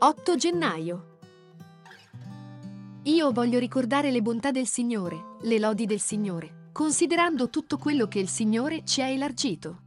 8 0.00 0.36
gennaio. 0.36 1.18
Io 3.02 3.32
voglio 3.32 3.58
ricordare 3.58 4.12
le 4.12 4.22
bontà 4.22 4.52
del 4.52 4.68
Signore, 4.68 5.34
le 5.40 5.58
lodi 5.58 5.86
del 5.86 5.98
Signore, 5.98 6.68
considerando 6.70 7.50
tutto 7.50 7.78
quello 7.78 8.06
che 8.06 8.20
il 8.20 8.28
Signore 8.28 8.84
ci 8.84 9.02
ha 9.02 9.08
elargito. 9.08 9.80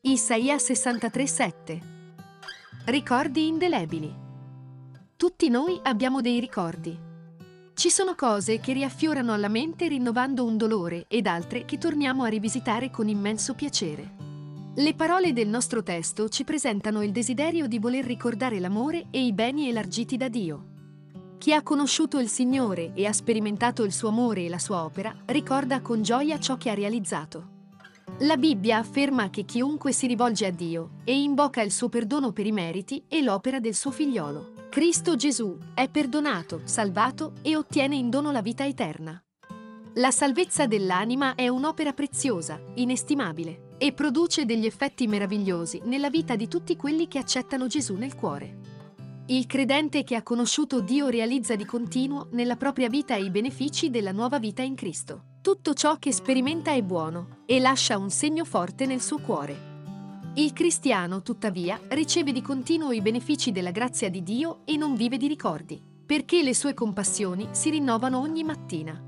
Isaia 0.00 0.56
63:7. 0.56 1.80
Ricordi 2.86 3.46
indelebili. 3.46 4.10
Tutti 5.16 5.50
noi 5.50 5.78
abbiamo 5.82 6.22
dei 6.22 6.40
ricordi. 6.40 6.98
Ci 7.74 7.90
sono 7.90 8.14
cose 8.14 8.58
che 8.58 8.72
riaffiorano 8.72 9.34
alla 9.34 9.48
mente 9.48 9.86
rinnovando 9.86 10.46
un 10.46 10.56
dolore 10.56 11.04
ed 11.08 11.26
altre 11.26 11.66
che 11.66 11.76
torniamo 11.76 12.24
a 12.24 12.28
rivisitare 12.28 12.90
con 12.90 13.06
immenso 13.06 13.52
piacere. 13.52 14.29
Le 14.76 14.94
parole 14.94 15.32
del 15.32 15.48
nostro 15.48 15.82
testo 15.82 16.28
ci 16.28 16.44
presentano 16.44 17.02
il 17.02 17.10
desiderio 17.10 17.66
di 17.66 17.80
voler 17.80 18.04
ricordare 18.04 18.60
l'amore 18.60 19.06
e 19.10 19.26
i 19.26 19.32
beni 19.32 19.68
elargiti 19.68 20.16
da 20.16 20.28
Dio. 20.28 20.66
Chi 21.38 21.52
ha 21.52 21.62
conosciuto 21.64 22.20
il 22.20 22.28
Signore 22.28 22.92
e 22.94 23.04
ha 23.04 23.12
sperimentato 23.12 23.82
il 23.82 23.92
suo 23.92 24.10
amore 24.10 24.44
e 24.44 24.48
la 24.48 24.60
sua 24.60 24.84
opera, 24.84 25.12
ricorda 25.26 25.80
con 25.80 26.02
gioia 26.02 26.38
ciò 26.38 26.56
che 26.56 26.70
ha 26.70 26.74
realizzato. 26.74 27.58
La 28.20 28.36
Bibbia 28.36 28.78
afferma 28.78 29.28
che 29.28 29.44
chiunque 29.44 29.90
si 29.90 30.06
rivolge 30.06 30.46
a 30.46 30.52
Dio 30.52 30.90
e 31.02 31.20
invoca 31.20 31.62
il 31.62 31.72
suo 31.72 31.88
perdono 31.88 32.30
per 32.30 32.46
i 32.46 32.52
meriti 32.52 33.02
e 33.08 33.22
l'opera 33.22 33.58
del 33.58 33.74
suo 33.74 33.90
figliolo, 33.90 34.68
Cristo 34.70 35.16
Gesù, 35.16 35.58
è 35.74 35.88
perdonato, 35.88 36.60
salvato 36.62 37.32
e 37.42 37.56
ottiene 37.56 37.96
in 37.96 38.08
dono 38.08 38.30
la 38.30 38.40
vita 38.40 38.64
eterna. 38.64 39.20
La 39.94 40.12
salvezza 40.12 40.68
dell'anima 40.68 41.34
è 41.34 41.48
un'opera 41.48 41.92
preziosa, 41.92 42.60
inestimabile 42.74 43.64
e 43.82 43.92
produce 43.94 44.44
degli 44.44 44.66
effetti 44.66 45.06
meravigliosi 45.06 45.80
nella 45.84 46.10
vita 46.10 46.36
di 46.36 46.48
tutti 46.48 46.76
quelli 46.76 47.08
che 47.08 47.16
accettano 47.16 47.66
Gesù 47.66 47.94
nel 47.94 48.14
cuore. 48.14 48.58
Il 49.28 49.46
credente 49.46 50.04
che 50.04 50.16
ha 50.16 50.22
conosciuto 50.22 50.82
Dio 50.82 51.08
realizza 51.08 51.56
di 51.56 51.64
continuo 51.64 52.28
nella 52.32 52.56
propria 52.56 52.90
vita 52.90 53.14
i 53.14 53.30
benefici 53.30 53.88
della 53.88 54.12
nuova 54.12 54.38
vita 54.38 54.60
in 54.60 54.74
Cristo. 54.74 55.38
Tutto 55.40 55.72
ciò 55.72 55.96
che 55.96 56.12
sperimenta 56.12 56.72
è 56.72 56.82
buono 56.82 57.38
e 57.46 57.58
lascia 57.58 57.96
un 57.96 58.10
segno 58.10 58.44
forte 58.44 58.84
nel 58.84 59.00
suo 59.00 59.16
cuore. 59.16 59.68
Il 60.34 60.52
cristiano, 60.52 61.22
tuttavia, 61.22 61.80
riceve 61.88 62.32
di 62.32 62.42
continuo 62.42 62.92
i 62.92 63.00
benefici 63.00 63.50
della 63.50 63.70
grazia 63.70 64.10
di 64.10 64.22
Dio 64.22 64.60
e 64.66 64.76
non 64.76 64.94
vive 64.94 65.16
di 65.16 65.26
ricordi, 65.26 65.82
perché 66.04 66.42
le 66.42 66.54
sue 66.54 66.74
compassioni 66.74 67.48
si 67.52 67.70
rinnovano 67.70 68.20
ogni 68.20 68.44
mattina. 68.44 69.02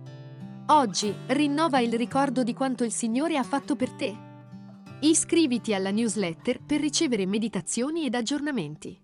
Oggi 0.68 1.12
rinnova 1.26 1.78
il 1.80 1.92
ricordo 1.92 2.42
di 2.42 2.54
quanto 2.54 2.84
il 2.84 2.92
Signore 2.92 3.36
ha 3.36 3.42
fatto 3.42 3.76
per 3.76 3.90
te 3.90 4.30
Iscriviti 5.04 5.74
alla 5.74 5.90
newsletter 5.90 6.60
per 6.64 6.78
ricevere 6.78 7.26
meditazioni 7.26 8.06
ed 8.06 8.14
aggiornamenti. 8.14 8.96